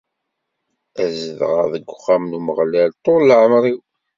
[1.01, 3.79] Ad zedɣeɣ deg uxxam n Umeɣlal ṭṭul n lɛemr-iw.